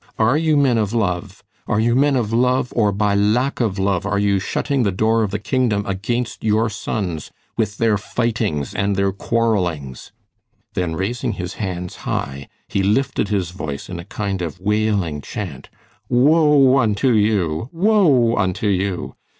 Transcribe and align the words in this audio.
Are 0.17 0.35
you 0.35 0.57
men 0.57 0.79
of 0.79 0.93
love? 0.93 1.43
Are 1.67 1.79
you 1.79 1.93
men 1.95 2.15
of 2.15 2.33
love, 2.33 2.73
or 2.75 2.91
by 2.91 3.13
lack 3.13 3.59
of 3.59 3.77
love 3.77 4.03
are 4.03 4.17
you 4.17 4.39
shutting 4.39 4.81
the 4.81 4.91
door 4.91 5.21
of 5.21 5.29
the 5.29 5.37
Kingdom 5.37 5.85
against 5.85 6.43
your 6.43 6.71
sons 6.71 7.29
with 7.55 7.77
their 7.77 7.99
fightings 7.99 8.73
and 8.73 8.95
their 8.95 9.11
quarrelings?" 9.11 10.11
Then, 10.73 10.95
raising 10.95 11.33
his 11.33 11.53
hands 11.61 11.97
high, 11.97 12.47
he 12.67 12.81
lifted 12.81 13.27
his 13.27 13.51
voice 13.51 13.89
in 13.89 13.99
a 13.99 14.03
kind 14.05 14.41
of 14.41 14.59
wailing 14.59 15.21
chant: 15.21 15.69
"Woe 16.09 16.79
unto 16.79 17.11
you! 17.11 17.69
Woe 17.71 18.35
unto 18.37 18.65
you! 18.69 19.13